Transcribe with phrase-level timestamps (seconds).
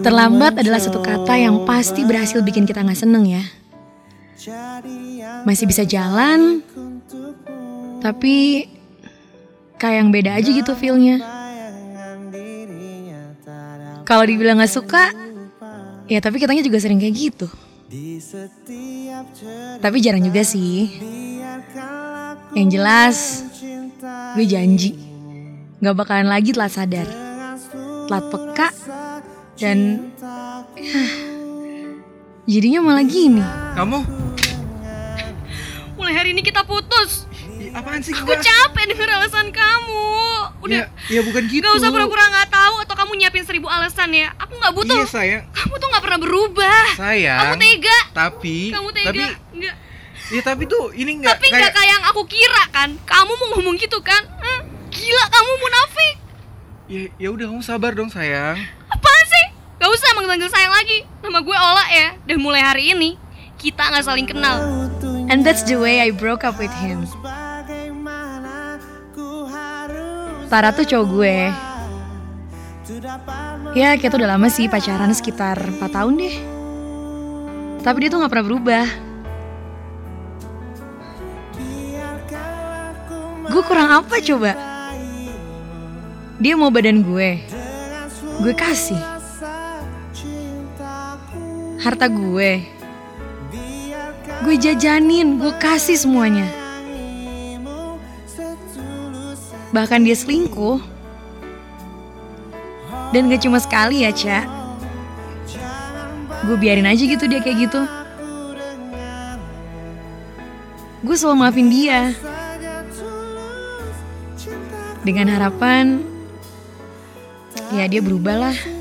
[0.00, 3.42] Terlambat adalah satu kata yang pasti berhasil bikin kita nggak seneng ya.
[5.44, 6.64] Masih bisa jalan,
[8.00, 8.68] tapi
[9.76, 11.20] kayak yang beda aja gitu feelnya.
[14.08, 15.12] Kalau dibilang nggak suka,
[16.10, 17.46] ya tapi kitanya juga sering kayak gitu.
[19.80, 20.88] Tapi jarang juga sih.
[22.50, 23.16] Yang jelas,
[24.34, 25.10] gue janji
[25.80, 27.08] gak bakalan lagi telat sadar,
[28.04, 28.68] telat peka,
[29.60, 30.08] dan
[30.74, 31.04] ya,
[32.56, 33.44] jadinya malah gini.
[33.76, 34.00] Kamu?
[36.00, 37.28] Mulai hari ini kita putus.
[37.70, 40.08] Apaan sih Aku capek denger alasan kamu.
[40.64, 41.62] Udah, Ya, ya bukan gitu.
[41.62, 44.32] gak usah pura-pura gak tahu atau kamu nyiapin seribu alasan ya.
[44.40, 44.96] Aku gak butuh.
[44.96, 45.42] Iya sayang.
[45.52, 46.84] Kamu tuh gak pernah berubah.
[46.96, 47.38] Sayang.
[47.38, 47.98] Kamu tega.
[48.16, 48.56] Tapi.
[48.74, 49.08] Kamu tega.
[49.12, 49.24] Tapi.
[49.54, 49.74] Enggak.
[50.30, 52.90] Ya tapi tuh ini nggak Tapi nggak kayak yang aku kira kan.
[53.02, 54.22] Kamu mau ngomong gitu kan?
[54.40, 54.62] Hah?
[54.90, 56.14] Gila kamu munafik.
[56.90, 58.58] Ya, ya udah kamu sabar dong sayang.
[59.90, 61.02] Gak usah manggil-manggil sayang lagi.
[61.18, 62.14] Nama gue Ola ya.
[62.22, 63.18] Dan mulai hari ini
[63.58, 64.62] kita nggak saling kenal.
[65.26, 67.10] And that's the way I broke up with him.
[70.46, 71.36] Tara tuh cowok gue.
[73.74, 76.36] Ya kita udah lama sih pacaran sekitar 4 tahun deh.
[77.82, 78.86] Tapi dia tuh gak pernah berubah.
[83.50, 84.54] Gue kurang apa coba?
[86.38, 87.42] Dia mau badan gue.
[88.38, 89.09] Gue kasih.
[91.80, 92.60] Harta gue.
[94.44, 96.44] Gue jajanin, gue kasih semuanya.
[99.72, 100.80] Bahkan dia selingkuh.
[103.10, 104.44] Dan gak cuma sekali ya, Cak.
[106.44, 107.80] Gue biarin aja gitu dia kayak gitu.
[111.00, 112.12] Gue selalu maafin dia.
[115.00, 116.04] Dengan harapan,
[117.72, 118.79] ya dia berubah lah.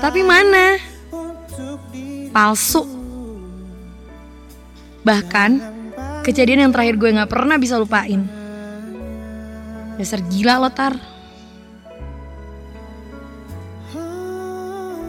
[0.00, 0.80] Tapi mana?
[2.32, 2.88] Palsu.
[5.04, 5.50] Bahkan,
[6.24, 8.24] kejadian yang terakhir gue gak pernah bisa lupain.
[10.00, 10.96] Dasar gila lo, Tar.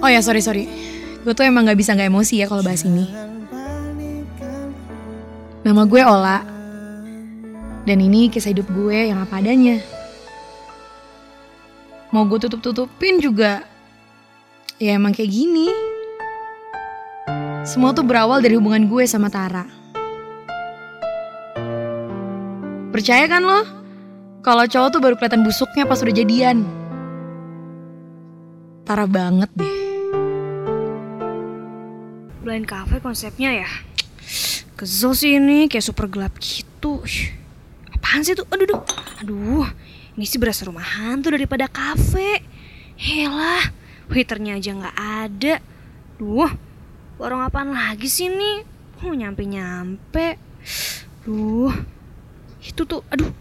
[0.04, 0.68] Oh ya, sorry, sorry.
[1.24, 3.08] Gue tuh emang gak bisa gak emosi ya kalau bahas ini.
[5.64, 6.40] Nama gue Ola.
[7.88, 9.80] Dan ini kisah hidup gue yang apa adanya.
[12.12, 13.64] Mau gue tutup-tutupin juga,
[14.82, 15.70] ya emang kayak gini.
[17.62, 19.70] Semua tuh berawal dari hubungan gue sama Tara.
[22.90, 23.62] Percaya kan lo?
[24.42, 26.66] Kalau cowok tuh baru kelihatan busuknya pas udah jadian.
[28.82, 29.78] Tara banget deh.
[32.42, 33.70] Blind cafe konsepnya ya.
[34.74, 37.06] Kesel sih ini kayak super gelap gitu.
[37.94, 38.50] Apaan sih tuh?
[38.50, 38.82] Aduh, aduh.
[39.22, 39.70] Aduh,
[40.18, 42.42] ini sih berasa rumah hantu daripada kafe.
[42.98, 43.70] Helah,
[44.12, 45.54] waiternya aja nggak ada.
[46.20, 46.52] Duh,
[47.16, 48.62] warung apaan lagi sih ini?
[49.02, 50.38] Oh, nyampe-nyampe.
[51.24, 51.74] Duh,
[52.62, 53.32] itu tuh, aduh,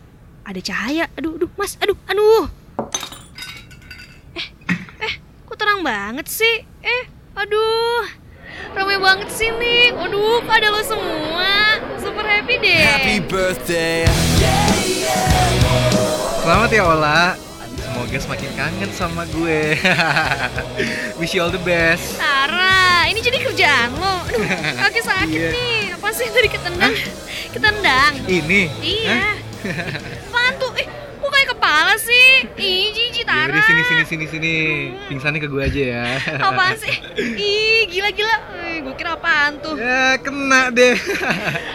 [0.47, 1.11] ada cahaya.
[1.19, 2.47] Aduh, aduh, mas, aduh, aduh.
[4.39, 4.47] Eh,
[5.05, 5.15] eh,
[5.45, 6.65] kok terang banget sih?
[6.81, 7.05] Eh,
[7.35, 8.07] aduh,
[8.73, 9.93] ramai banget sih nih.
[9.93, 11.83] Waduh, kok ada lo semua.
[12.01, 12.81] Super happy deh.
[12.87, 14.09] Happy birthday.
[16.41, 17.50] Selamat ya Ola.
[18.11, 19.79] Semoga semakin kangen sama gue.
[21.23, 22.19] Wish you all the best.
[22.19, 24.27] Tara, ini jadi kerjaan lo.
[24.27, 24.43] Aduh,
[24.83, 25.51] kaki sakit Iya.
[25.55, 25.79] nih.
[25.95, 26.91] Apa sih tadi ketendang?
[27.55, 28.13] Ketendang.
[28.27, 28.67] Ini.
[28.83, 29.15] Iya.
[29.15, 29.35] Hah?
[30.27, 30.75] Apaan tuh?
[30.75, 32.51] Eh, kok kayak kepala sih?
[32.59, 33.47] Ih, jijik Ya Tara.
[33.47, 34.55] udah sini sini sini sini.
[35.07, 36.07] Pingsannya ke gue aja ya.
[36.51, 36.95] Apaan sih?
[37.15, 38.37] Ih, gila-gila.
[38.59, 39.79] Eh, gue kira apaan tuh?
[39.79, 40.99] ya kena deh.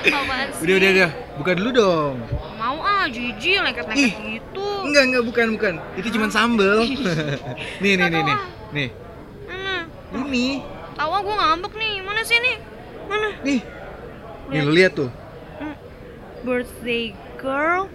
[0.03, 0.67] Apaan sih?
[0.67, 1.11] udah udah udah.
[1.35, 2.15] Buka dulu dong.
[2.55, 4.67] Mau ah, jijik, lengket-lengket gitu.
[4.87, 5.73] Enggak enggak bukan bukan.
[5.99, 6.87] Itu cuma sambel.
[7.83, 8.37] nih nih nih nih.
[8.71, 8.89] Nih.
[9.47, 9.75] Mana?
[10.15, 10.47] Ini.
[10.95, 11.93] Tahu ah, gue ngambek nih.
[12.07, 12.55] Mana sih nih?
[13.11, 13.29] Mana?
[13.43, 13.59] Nih.
[14.47, 15.11] Nih lu lihat tuh.
[16.45, 17.89] Birthday girl,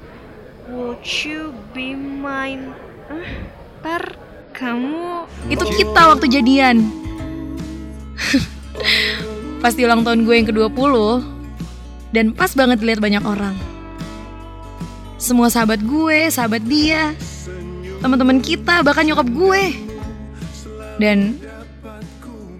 [0.68, 2.74] would you be mine?
[3.06, 3.24] Ah,
[3.80, 4.04] Tar,
[4.52, 6.82] kamu Itu kita waktu jadian.
[9.64, 10.93] pas di ulang tahun gue yang ke-20
[12.10, 13.54] dan pas banget dilihat banyak orang.
[15.20, 17.12] Semua sahabat gue, sahabat dia,
[18.00, 19.62] teman-teman kita, bahkan nyokap gue.
[21.00, 21.36] Dan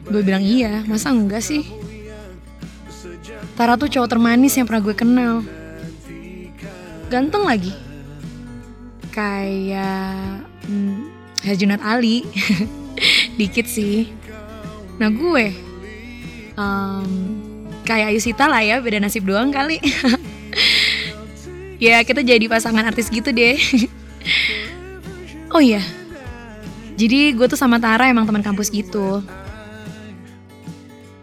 [0.08, 1.64] gue bilang iya, masa enggak sih?
[3.56, 5.35] Tara tuh cowok termanis yang pernah gue kenal.
[7.11, 7.75] Ganteng lagi.
[9.11, 11.11] Kayak hmm,
[11.43, 12.25] Herjunat Ali.
[13.41, 14.12] Dikit sih.
[15.00, 15.52] Nah gue
[16.56, 17.11] em,
[17.85, 19.81] kayak Ayu Sita lah ya, beda nasib doang kali.
[21.87, 23.56] ya kita jadi pasangan artis gitu deh.
[25.55, 25.81] oh iya,
[27.00, 29.25] Jadi gue tuh sama Tara emang teman kampus gitu.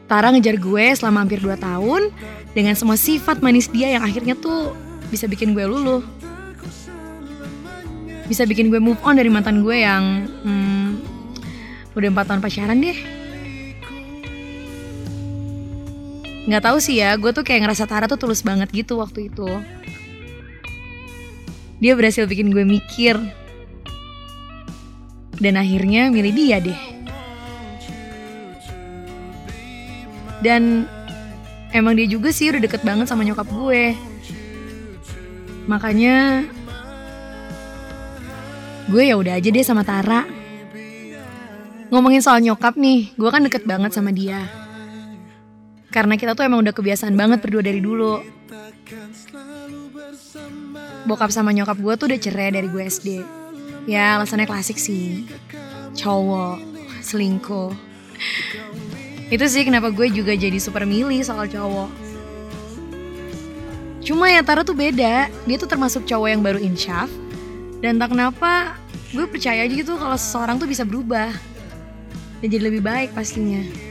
[0.09, 2.09] Tara ngejar gue selama hampir 2 tahun
[2.57, 4.74] dengan semua sifat manis dia yang akhirnya tuh
[5.13, 6.01] bisa bikin gue luluh.
[8.25, 10.89] Bisa bikin gue move on dari mantan gue yang hmm,
[11.94, 13.17] udah 4 tahun pacaran deh.
[16.48, 19.48] Nggak tahu sih ya, gue tuh kayak ngerasa Tara tuh tulus banget gitu waktu itu.
[21.84, 23.20] Dia berhasil bikin gue mikir.
[25.38, 26.82] Dan akhirnya milih dia deh.
[30.40, 30.88] Dan
[31.76, 33.94] emang dia juga sih udah deket banget sama nyokap gue.
[35.68, 36.48] Makanya
[38.88, 40.24] gue ya udah aja deh sama Tara.
[41.92, 44.67] Ngomongin soal nyokap nih, gue kan deket banget sama dia.
[45.88, 48.19] Karena kita tuh emang udah kebiasaan banget berdua dari dulu.
[51.07, 53.24] Bokap sama nyokap gue tuh udah cerai dari gue SD.
[53.88, 55.24] Ya alasannya klasik sih.
[55.95, 56.60] Cowok,
[57.00, 57.72] selingkuh.
[59.31, 61.89] Itu sih kenapa gue juga jadi super milih soal cowok.
[64.04, 65.31] Cuma ya Tara tuh beda.
[65.31, 67.12] Dia tuh termasuk cowok yang baru insyaf.
[67.80, 68.75] Dan tak kenapa
[69.16, 71.31] gue percaya aja gitu kalau seseorang tuh bisa berubah.
[72.44, 73.87] Dan jadi lebih baik pastinya.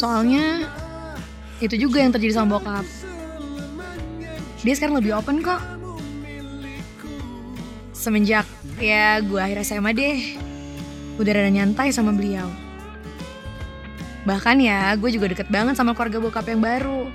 [0.00, 0.64] Soalnya
[1.60, 2.88] itu juga yang terjadi sama bokap.
[4.64, 5.60] Dia sekarang lebih open kok.
[7.92, 8.48] Semenjak
[8.80, 10.40] ya gue akhir SMA deh,
[11.20, 12.48] udah rada nyantai sama beliau.
[14.24, 17.12] Bahkan ya gue juga deket banget sama keluarga bokap yang baru.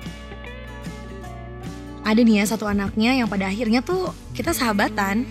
[2.06, 5.26] Ada nih ya satu anaknya yang pada akhirnya tuh kita sahabatan.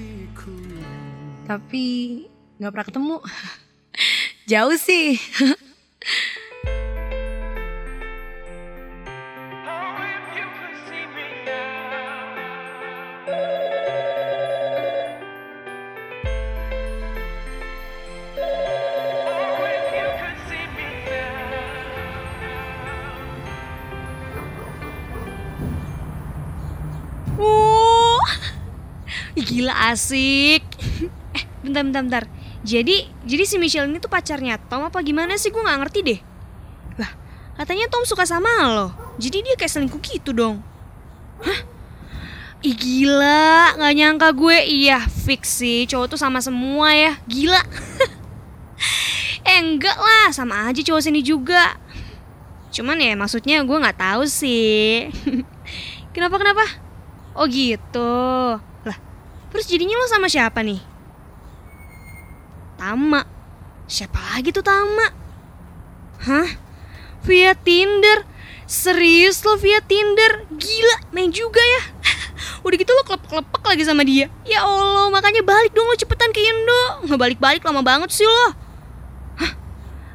[1.46, 1.84] Tapi
[2.58, 3.16] gak pernah ketemu.
[4.50, 5.22] Jauh sih.
[29.44, 30.64] gila asik.
[31.36, 32.24] eh, bentar, bentar, bentar.
[32.64, 35.52] Jadi, jadi si Michelle ini tuh pacarnya Tom apa gimana sih?
[35.52, 36.20] Gue nggak ngerti deh.
[36.96, 37.12] Lah,
[37.60, 38.88] katanya Tom suka sama lo.
[39.20, 40.64] Jadi dia kayak selingkuh gitu dong.
[41.44, 41.60] Hah?
[42.64, 44.56] Ih gila, nggak nyangka gue.
[44.64, 45.84] Iya, fix sih.
[45.84, 47.12] Cowok tuh sama semua ya.
[47.28, 47.60] Gila.
[49.52, 51.76] eh enggak lah, sama aja cowok sini juga.
[52.72, 55.12] Cuman ya maksudnya gue nggak tahu sih.
[56.16, 56.64] kenapa kenapa?
[57.36, 58.16] Oh gitu.
[59.54, 60.82] Terus jadinya lo sama siapa nih?
[62.74, 63.22] Tama.
[63.86, 65.14] Siapa lagi tuh Tama?
[66.26, 66.58] Hah?
[67.22, 68.26] Via Tinder?
[68.66, 70.50] Serius lo via Tinder?
[70.50, 71.82] Gila, main juga ya.
[72.66, 74.26] Udah gitu lo klepek-klepek lagi sama dia.
[74.42, 77.06] Ya Allah, makanya balik dong lo cepetan ke Indo.
[77.06, 78.58] Nggak balik-balik lama banget sih lo.
[79.38, 79.52] Hah?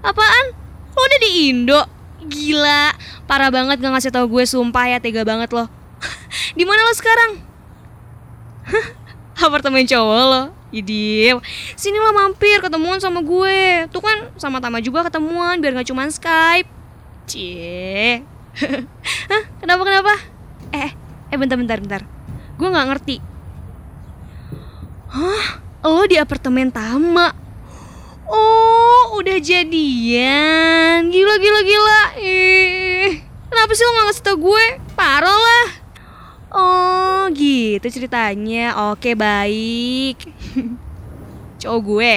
[0.03, 0.45] Apaan?
[0.91, 1.81] Lo udah di Indo?
[2.27, 2.91] Gila,
[3.23, 5.71] parah banget gak ngasih tau gue sumpah ya tega banget lo.
[6.59, 7.39] di mana lo sekarang?
[8.67, 8.98] Hah?
[9.39, 10.43] Apartemen cowok lo?
[10.69, 11.41] Idil,
[11.73, 13.89] sini lo mampir ketemuan sama gue.
[13.89, 16.69] Tuh kan sama Tama juga ketemuan biar gak cuman Skype.
[17.25, 18.21] Cie.
[19.31, 19.43] Hah?
[19.57, 20.13] Kenapa kenapa?
[20.75, 20.91] Eh,
[21.33, 22.01] eh bentar bentar bentar.
[22.59, 23.17] Gue nggak ngerti.
[25.09, 25.63] Hah?
[25.79, 27.33] Lo di apartemen Tama?
[28.29, 31.09] Oh, udah jadian.
[31.09, 32.01] Gila gila gila.
[32.21, 33.25] Ih.
[33.49, 34.65] Kenapa sih lo gak ngasih tau gue?
[34.93, 35.78] Parah lah.
[36.49, 38.89] Oh gitu ceritanya.
[38.93, 40.17] Oke baik.
[41.61, 42.13] Cowok gue.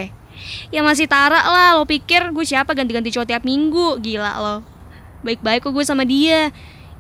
[0.73, 1.77] Ya masih Tara lah.
[1.77, 2.73] Lo pikir gue siapa?
[2.73, 4.01] Ganti-ganti cowok tiap minggu.
[4.01, 4.57] Gila lo.
[5.21, 6.49] Baik-baik kok gue sama dia.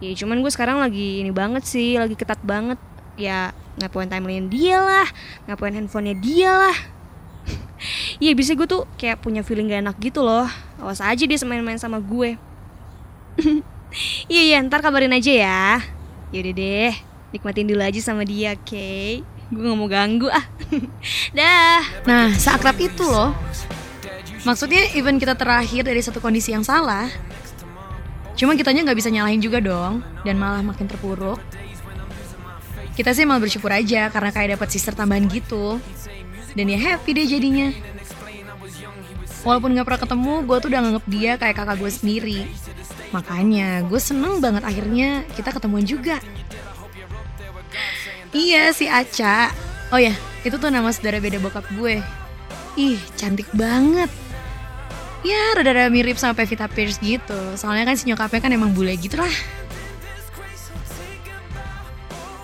[0.02, 1.96] Ya cuman gue sekarang lagi ini banget sih.
[1.96, 2.76] Lagi ketat banget.
[3.16, 5.08] Ya ngapain timeline dia lah?
[5.48, 6.76] Ngapain handphonenya dia lah?
[8.22, 10.46] Iya bisa gue tuh kayak punya feeling gak enak gitu loh.
[10.78, 12.36] Awas aja dia main-main sama gue.
[14.32, 14.58] Iya iya.
[14.60, 15.64] Ntar kabarin aja ya.
[16.32, 19.24] Yaudah deh Nikmatin dulu aja sama dia okay?
[19.52, 20.44] Gue gak mau ganggu ah
[21.36, 23.32] Dah Nah, seakrab itu loh.
[24.42, 27.06] Maksudnya even kita terakhir dari satu kondisi yang salah,
[28.34, 31.38] cuma kitanya nggak bisa nyalahin juga dong, dan malah makin terpuruk.
[32.98, 35.78] Kita sih malah bersyukur aja karena kayak dapat sister tambahan gitu.
[36.58, 37.70] Dan ya happy deh jadinya.
[39.42, 42.40] Walaupun gak pernah ketemu, gue tuh udah nganggep dia kayak kakak gue sendiri.
[43.10, 46.20] Makanya gue seneng banget akhirnya kita ketemuan juga.
[48.32, 49.52] Iya si Aca.
[49.92, 52.00] Oh ya, itu tuh nama saudara beda bokap gue.
[52.80, 54.08] Ih, cantik banget.
[55.20, 57.36] Ya, rada-rada mirip sama Pevita Pierce gitu.
[57.60, 59.36] Soalnya kan si nyokapnya kan emang bule gitu lah.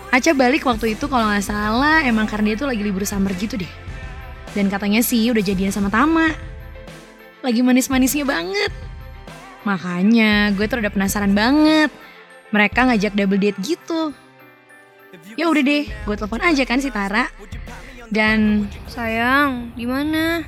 [0.09, 3.57] Aca balik waktu itu kalau nggak salah emang karena dia tuh lagi libur summer gitu
[3.57, 3.69] deh.
[4.53, 6.33] Dan katanya sih udah jadian sama Tama.
[7.41, 8.73] Lagi manis-manisnya banget.
[9.65, 11.89] Makanya gue tuh udah penasaran banget.
[12.53, 14.13] Mereka ngajak double date gitu.
[15.33, 17.33] Ya udah deh, gue telepon aja kan si Tara.
[18.09, 20.45] Dan Sayang, gimana?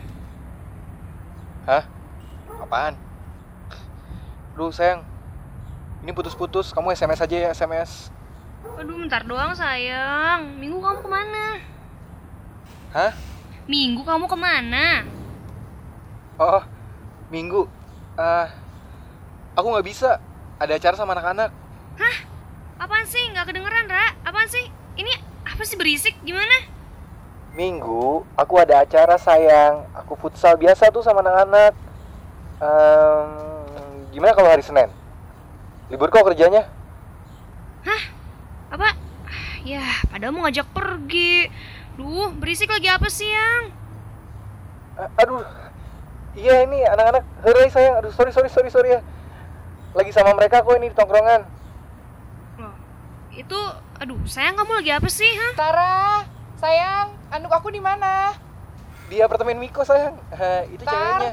[1.65, 1.85] Hah?
[2.61, 2.93] Apaan?
[4.57, 5.01] Duh sayang,
[6.05, 6.69] ini putus-putus.
[6.73, 8.13] Kamu SMS aja ya SMS.
[8.77, 10.57] Aduh, bentar doang sayang.
[10.57, 11.45] Minggu kamu ke mana?
[12.93, 13.13] Hah?
[13.65, 15.05] Minggu kamu ke mana?
[16.37, 16.61] Oh,
[17.29, 17.65] minggu.
[18.17, 18.49] Ah,
[19.57, 20.17] aku nggak bisa.
[20.61, 21.49] Ada acara sama anak-anak.
[21.97, 22.17] Hah?
[22.81, 23.21] Apaan sih?
[23.29, 24.17] Nggak kedengeran, Ra?
[24.25, 24.65] Apaan sih?
[24.97, 25.13] Ini
[25.45, 26.17] apa sih berisik?
[26.25, 26.65] Gimana?
[27.53, 29.85] Minggu, aku ada acara sayang.
[30.01, 31.77] Aku futsal biasa tuh sama anak-anak.
[32.57, 33.29] Ehm,
[34.09, 34.89] gimana kalau hari Senin?
[35.93, 36.65] Libur kok kerjanya?
[38.71, 38.97] Apa?
[39.61, 41.53] Ya, padahal mau ngajak pergi.
[42.01, 43.63] Duh, berisik lagi apa sih, Yang?
[44.97, 45.45] A- aduh,
[46.33, 47.21] iya ini anak-anak.
[47.45, 48.01] Hore sayang.
[48.01, 49.05] Aduh, sorry sorry sorry sorry ya.
[49.93, 51.60] Lagi sama mereka kok ini di tongkrongan.
[53.31, 53.59] Itu,
[53.95, 55.51] aduh, sayang kamu lagi apa sih, hah?
[55.55, 56.27] Tara,
[56.59, 58.35] sayang, anduk aku di mana?
[59.07, 60.19] Di apartemen Miko sayang.
[60.35, 60.91] Eh, itu Tar.
[60.91, 61.31] ceweknya.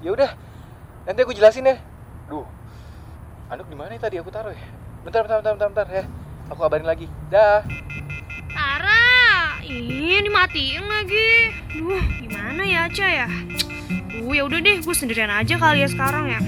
[0.00, 0.30] Ya udah,
[1.04, 1.76] nanti aku jelasin ya.
[2.32, 2.48] Duh,
[3.52, 4.64] anduk di mana ya tadi aku taruh ya?
[5.04, 6.04] Bentar, bentar, bentar, bentar, bentar ya.
[6.48, 7.06] Aku kabarin lagi.
[7.28, 7.60] Dah.
[8.48, 11.52] Tara, ih, dimatiin lagi.
[11.76, 13.28] Duh, gimana ya, Aca ya?
[14.16, 16.40] Duh, ya udah deh, gue sendirian aja kali ya sekarang ya.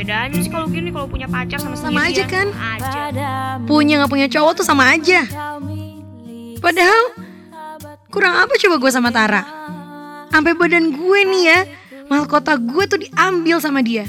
[0.00, 2.48] Bedanya sih kalau gini kalau punya pacar sama Sama aja sendirian?
[2.56, 2.80] kan?
[2.80, 3.04] Aja.
[3.68, 5.28] punya nggak punya cowok tuh sama aja.
[6.56, 7.04] Padahal
[8.08, 9.44] kurang apa coba gue sama Tara?
[10.32, 11.60] Sampai badan gue nih ya,
[12.08, 14.08] mahkota gue tuh diambil sama dia.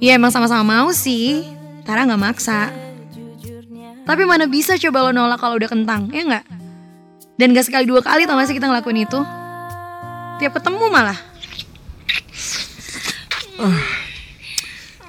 [0.00, 1.44] Ya emang sama-sama mau sih,
[1.84, 2.72] Tara nggak maksa.
[4.08, 6.44] Tapi mana bisa coba lo nolak kalau udah kentang, ya nggak?
[7.36, 9.20] Dan gak sekali dua kali tau gak sih kita ngelakuin itu?
[10.40, 11.20] Tiap ketemu malah.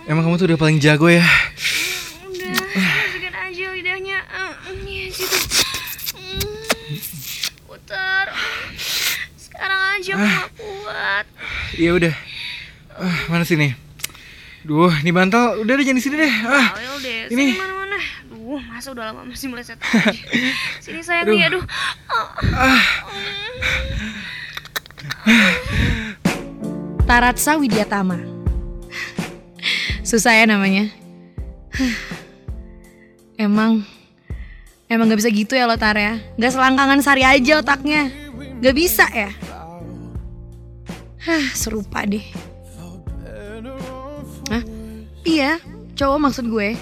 [0.10, 1.22] Emang kamu tuh udah paling jago ya?
[2.26, 4.18] Udah, masukin aja lidahnya.
[4.28, 5.38] Ah, Ini situ.
[6.18, 6.58] Hmm,
[7.70, 8.26] Putar.
[9.38, 11.26] Sekarang aja aku gak kuat.
[11.78, 12.14] Iya udah.
[12.98, 13.78] Ah, mana sini?
[14.62, 16.34] Duh, ini bantal udah deh jangan di sini deh.
[16.46, 16.68] Ah,
[17.02, 17.46] deh, ini.
[17.54, 17.98] sini mana-mana.
[18.30, 20.14] Duh, masa udah lama masih meleset aja.
[20.86, 21.64] Sini sayang nih, aduh.
[22.54, 22.82] Ah.
[27.06, 28.31] Taratsa Widyatama.
[30.12, 30.92] Susah ya namanya.
[33.40, 33.88] emang
[34.92, 36.20] emang gak bisa gitu ya lo Tar ya.
[36.36, 38.12] Gak selangkangan sari aja otaknya.
[38.60, 39.32] Gak bisa ya.
[41.24, 42.28] Hah, serupa deh.
[44.52, 44.68] Hah?
[45.24, 45.64] Iya,
[45.96, 46.76] cowok maksud gue.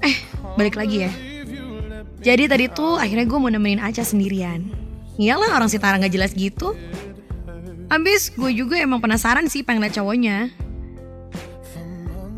[0.00, 0.16] Eh,
[0.56, 1.12] balik lagi ya.
[2.24, 4.72] Jadi tadi tuh akhirnya gue mau nemenin Aca sendirian.
[5.20, 6.72] Iyalah orang si Tara gak jelas gitu.
[7.92, 10.61] Habis gue juga emang penasaran sih pengen liat cowoknya.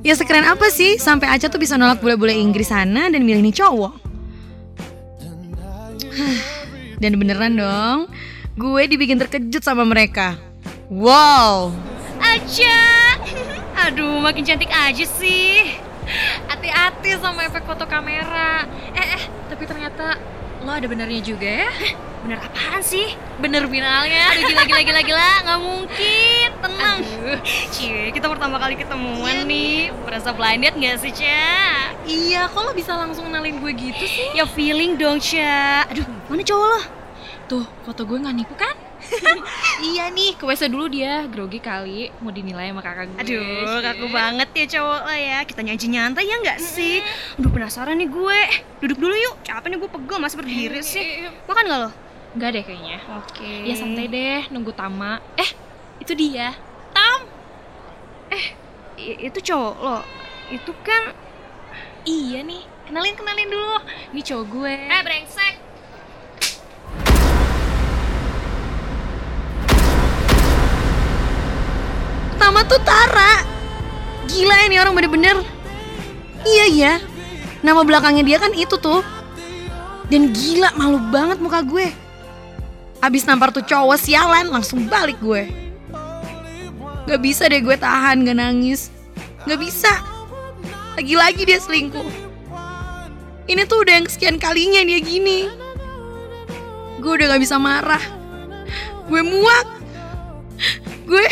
[0.04, 3.56] Ya sekeren apa sih sampai Aca tuh bisa nolak bule-bule Inggris sana dan milih nih
[3.56, 3.94] cowok.
[7.02, 7.98] Dan beneran dong,
[8.54, 10.36] gue dibikin terkejut sama mereka.
[10.92, 11.72] Wow,
[12.20, 12.78] Aja.
[13.88, 15.76] Aduh, makin cantik aja sih.
[16.52, 18.68] Hati-hati sama efek foto kamera.
[18.92, 20.20] Eh, eh, tapi ternyata
[20.64, 21.70] lo ada benernya juga ya?
[22.24, 23.12] Bener apaan sih?
[23.36, 24.32] Bener finalnya.
[24.32, 25.30] Aduh, gila, gila, gila, gila.
[25.44, 26.48] Nggak mungkin.
[26.56, 26.98] Tenang.
[27.04, 27.38] Aduh.
[27.68, 29.92] Cie, kita pertama kali ketemuan Iya nih.
[30.08, 31.92] Berasa blinded nggak sih, Ca?
[32.08, 34.32] Iya, kok lo bisa langsung kenalin gue gitu sih?
[34.32, 35.84] Ya feeling dong, Ca.
[35.92, 36.80] Aduh, mana cowok lo?
[37.44, 38.72] Tuh, foto gue nggak nipu kan?
[39.92, 43.20] iya nih, ke WC dulu dia, grogi kali, mau dinilai sama kakak gue.
[43.20, 45.38] Aduh, kaku banget ya cowok lo ya.
[45.44, 47.04] Kita nyanyi nyantai ya nggak sih?
[47.36, 48.40] Aduh, penasaran nih gue.
[48.80, 49.44] Duduk dulu yuk.
[49.44, 51.28] Capek nih gue pegel, masih berdiri sih.
[51.44, 52.03] Makan nggak lo?
[52.34, 52.98] Enggak deh kayaknya.
[53.22, 53.52] Oke.
[53.62, 55.22] Ya santai deh, nunggu Tama.
[55.38, 55.50] Eh,
[56.02, 56.50] itu dia.
[56.90, 57.30] Tam!
[58.98, 59.98] I- itu cowok lo.
[60.50, 61.14] Itu kan
[62.04, 63.80] Iya nih, kenalin kenalin dulu.
[64.12, 64.74] Ini cowok gue.
[64.76, 65.54] Eh brengsek
[72.36, 73.40] Tama tuh Tara.
[74.28, 75.40] Gila ini orang bener-bener.
[76.44, 76.92] Iya ya,
[77.64, 79.00] nama belakangnya dia kan itu tuh.
[80.12, 82.03] Dan gila malu banget muka gue.
[83.04, 85.44] Abis nampar tuh cowok sialan langsung balik gue.
[87.04, 88.88] Gak bisa deh gue tahan gak nangis.
[89.44, 89.92] Gak bisa.
[90.96, 92.08] Lagi-lagi dia selingkuh.
[93.44, 95.52] Ini tuh udah yang kesekian kalinya dia gini.
[96.96, 98.00] Gue udah gak bisa marah.
[99.04, 99.68] Gue muak.
[101.04, 101.28] Gue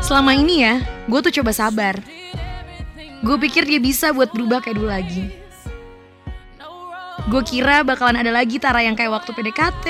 [0.00, 2.00] Selama ini ya, gue tuh coba sabar.
[3.20, 5.47] Gue pikir dia bisa buat berubah kayak dulu lagi.
[7.28, 9.86] Gue kira bakalan ada lagi Tara yang kayak waktu PDKT,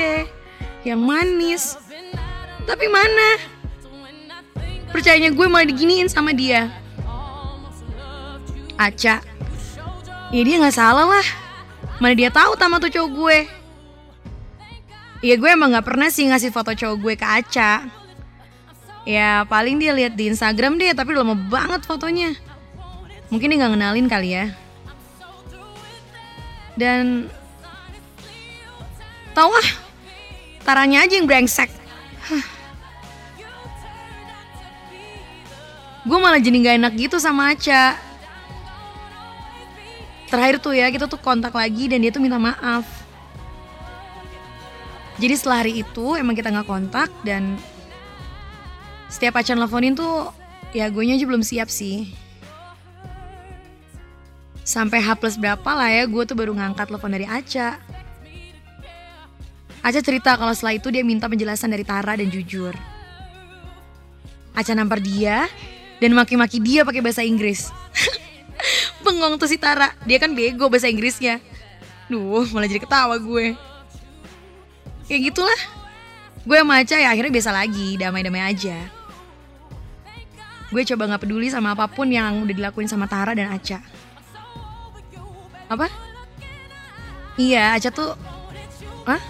[0.82, 1.78] yang manis.
[2.66, 3.38] Tapi mana?
[4.90, 6.66] Percayanya gue malah diginiin sama dia.
[8.74, 9.22] Aca.
[10.34, 11.26] Ya dia gak salah lah.
[12.02, 13.38] Mana dia tahu sama tuh cowok gue.
[15.22, 17.86] Ya gue emang gak pernah sih ngasih foto cowok gue ke Aca.
[19.06, 22.34] Ya paling dia lihat di Instagram deh, tapi lama banget fotonya.
[23.30, 24.50] Mungkin dia gak ngenalin kali ya.
[26.78, 27.26] Dan
[29.34, 29.68] tau ah,
[30.62, 31.74] taranya aja yang brengsek.
[36.08, 37.98] Gue malah jadi gak enak gitu sama Aca.
[40.30, 42.86] Terakhir tuh ya, kita tuh kontak lagi dan dia tuh minta maaf.
[45.18, 47.58] Jadi setelah hari itu emang kita gak kontak dan
[49.10, 50.30] setiap Aca nelfonin tuh
[50.70, 52.27] ya gue aja belum siap sih.
[54.68, 57.80] Sampai H plus berapa lah ya gue tuh baru ngangkat telepon dari Aca.
[59.80, 62.76] Aca cerita kalau setelah itu dia minta penjelasan dari Tara dan jujur.
[64.52, 65.48] Aca nampar dia
[66.04, 67.72] dan maki-maki dia pakai bahasa Inggris.
[69.08, 71.40] Bengong tuh si Tara, dia kan bego bahasa Inggrisnya.
[72.12, 73.56] Duh, malah jadi ketawa gue.
[75.08, 75.60] Kayak gitulah.
[76.44, 78.76] Gue sama Aca ya akhirnya biasa lagi, damai-damai aja.
[80.68, 83.80] Gue coba gak peduli sama apa pun yang udah dilakuin sama Tara dan Aca.
[85.68, 85.86] Apa?
[87.36, 88.16] Iya, Aca tuh...
[89.04, 89.20] Hah?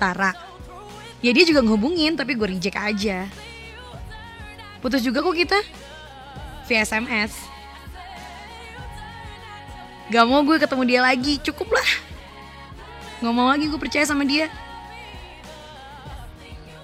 [0.00, 0.32] Tara.
[1.20, 3.28] Ya dia juga ngehubungin, tapi gue reject aja.
[4.80, 5.58] Putus juga kok kita.
[6.66, 7.32] Via SMS.
[10.10, 11.90] Gak mau gue ketemu dia lagi, cukup lah.
[13.20, 14.48] Gak mau lagi gue percaya sama dia.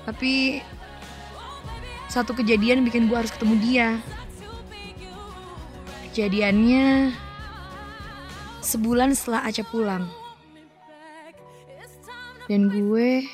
[0.02, 0.58] Tapi
[2.10, 3.88] satu kejadian bikin gue harus ketemu dia.
[6.10, 7.14] Kejadiannya
[8.62, 10.06] sebulan setelah Aca pulang.
[12.46, 13.26] Dan gue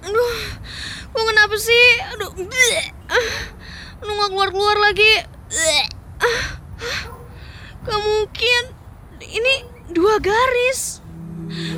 [0.00, 0.36] Aduh,
[1.12, 1.86] gue kenapa sih?
[2.16, 2.32] Aduh,
[4.00, 5.12] aduh gak keluar-keluar lagi.
[7.84, 8.62] Gak mungkin.
[9.20, 9.54] Ini
[9.92, 11.04] dua garis.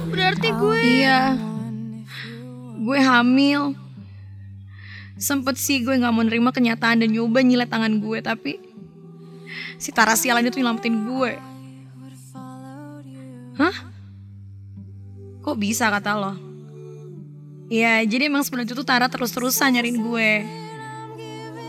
[0.09, 0.79] Berarti gue...
[1.03, 1.35] Iya.
[2.83, 3.82] Gue hamil.
[5.23, 8.59] Sempet sih gue gak mau nerima kenyataan dan nyoba nyilet tangan gue, tapi
[9.79, 11.33] si Tara sialan itu nyelamatin gue.
[13.55, 13.77] Hah?
[15.47, 16.35] Kok bisa kata lo?
[17.71, 20.31] Ya, jadi emang sebelum itu Tara terus-terusan nyariin gue.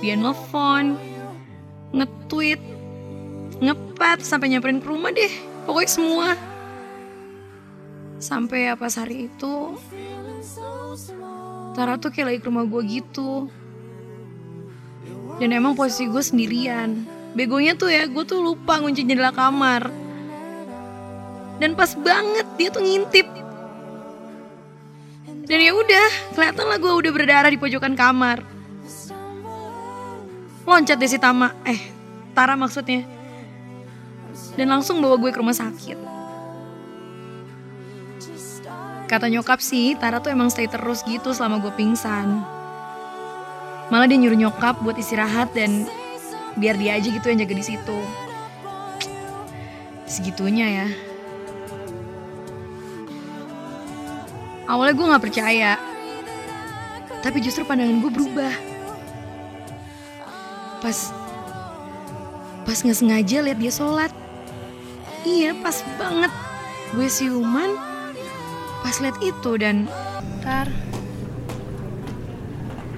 [0.02, 0.98] Dia nelfon,
[1.94, 2.60] nge-tweet,
[3.62, 5.30] ngepet sampai nyamperin ke rumah deh.
[5.70, 6.28] Pokoknya semua.
[8.18, 9.78] Sampai apa hari itu
[11.74, 13.50] Tara tuh kayak lagi ke rumah gue gitu.
[15.42, 17.02] Dan emang posisi gue sendirian.
[17.34, 19.90] Begonya tuh ya, gue tuh lupa ngunci jendela kamar.
[21.58, 23.26] Dan pas banget dia tuh ngintip.
[25.50, 26.08] Dan ya udah,
[26.38, 28.46] kelihatan lah gue udah berdarah di pojokan kamar.
[30.64, 31.82] Loncat deh si Tama, eh
[32.38, 33.04] Tara maksudnya.
[34.54, 36.13] Dan langsung bawa gue ke rumah sakit.
[39.14, 42.42] Kata nyokap sih, Tara tuh emang stay terus gitu selama gue pingsan.
[43.94, 45.86] Malah dia nyuruh nyokap buat istirahat dan
[46.58, 48.00] biar dia aja gitu yang jaga di situ.
[50.10, 50.88] Segitunya ya.
[54.66, 55.78] Awalnya gue gak percaya.
[57.22, 58.54] Tapi justru pandangan gue berubah.
[60.82, 61.14] Pas
[62.66, 64.10] pas nggak sengaja lihat dia sholat.
[65.22, 66.34] Iya pas banget.
[66.98, 67.93] Gue siuman
[68.84, 69.88] pas lihat itu dan
[70.44, 70.68] Tar,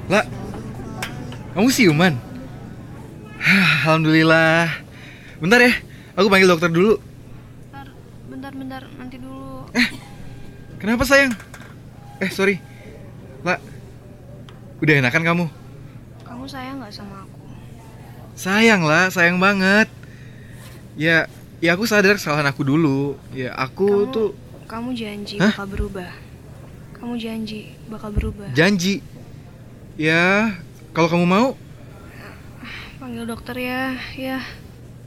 [0.06, 0.26] Lah,
[1.54, 2.14] kamu siuman?
[3.38, 4.70] Alhamdulillah.
[5.38, 5.74] Bentar ya,
[6.14, 6.98] aku panggil dokter dulu.
[7.70, 7.86] tar,
[8.26, 9.70] bentar-bentar, nanti dulu.
[10.78, 11.34] Kenapa sayang?
[12.18, 12.58] Eh sorry,
[13.42, 13.62] lah,
[14.80, 15.46] udah enakan kamu?
[16.22, 17.38] Kamu sayang nggak sama aku?
[18.34, 19.90] Sayang lah, sayang banget.
[20.98, 23.18] Ya, ya aku sadar kesalahan aku dulu.
[23.32, 24.30] Ya aku Kamu- tuh
[24.66, 25.54] Kamu janji Hah?
[25.54, 26.10] bakal berubah.
[26.96, 28.50] Kamu janji bakal berubah.
[28.52, 29.02] janji.
[29.96, 30.58] Ya,
[30.92, 31.48] kalau kamu mau,
[33.00, 34.40] Panggil dokter ya, ya.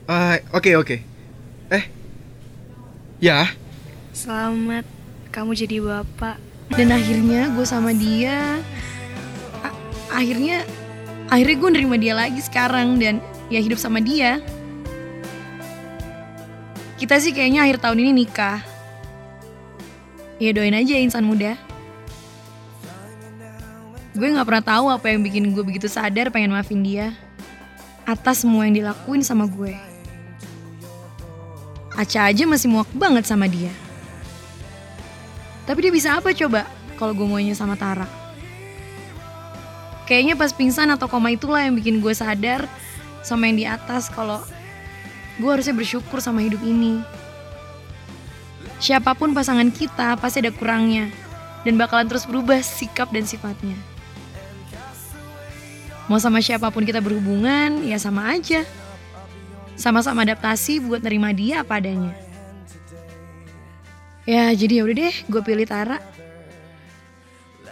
[0.07, 0.97] ah, oke oke.
[1.69, 1.83] Eh,
[3.19, 3.53] ya,
[4.09, 4.87] Selamat,
[5.29, 6.37] kamu jadi bapak.
[6.69, 8.61] dan akhirnya gue sama dia
[10.13, 10.61] akhirnya
[11.25, 13.17] akhirnya gue nerima dia lagi sekarang dan
[13.49, 14.37] ya hidup sama dia.
[16.97, 18.61] Kita sih kayaknya akhir tahun ini nikah.
[20.39, 21.59] Ya doain aja ya insan muda.
[24.15, 27.11] Gue nggak pernah tahu apa yang bikin gue begitu sadar pengen maafin dia.
[28.09, 29.77] atas semua yang dilakuin sama gue.
[31.93, 33.69] Aca aja masih muak banget sama dia.
[35.69, 36.65] Tapi dia bisa apa coba
[36.97, 38.09] kalau gue maunya sama Tara?
[40.09, 42.65] Kayaknya pas pingsan atau koma itulah yang bikin gue sadar
[43.21, 44.41] sama yang di atas kalau
[45.37, 47.05] gue harusnya bersyukur sama hidup ini.
[48.79, 51.11] Siapa pun pasangan kita pasti ada kurangnya
[51.67, 53.75] dan bakalan terus berubah sikap dan sifatnya.
[56.07, 58.65] Mau sama siapa pun kita berhubungan, ya sama aja.
[59.77, 62.15] Sama-sama adaptasi buat nerima dia apa adanya.
[64.25, 66.01] Ya jadi ya udah deh, gue pilih Tara.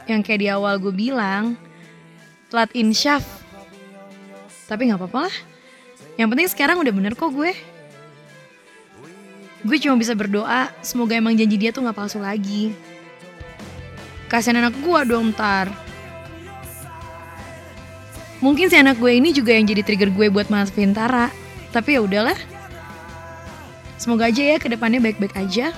[0.05, 1.57] Yang kayak di awal gue bilang,
[2.51, 3.23] telat insyaf.
[4.67, 5.35] Tapi gak apa-apa lah.
[6.19, 7.55] Yang penting sekarang udah bener kok gue.
[9.65, 12.75] Gue cuma bisa berdoa, semoga emang janji dia tuh gak palsu lagi.
[14.27, 15.71] Kasian anak gue dong ntar.
[18.37, 21.33] Mungkin si anak gue ini juga yang jadi trigger gue buat maafin Tara.
[21.73, 22.37] Tapi ya udahlah.
[23.97, 25.73] Semoga aja ya ke depannya baik-baik aja.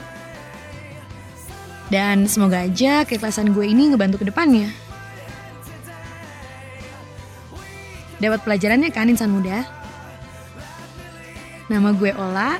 [1.88, 4.70] Dan semoga aja keikhlasan gue ini ngebantu ke depannya.
[8.20, 9.64] Dapat pelajarannya kan insan muda?
[11.72, 12.60] Nama gue Ola,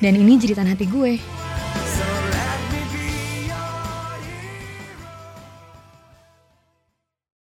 [0.00, 1.39] dan ini jeritan hati gue.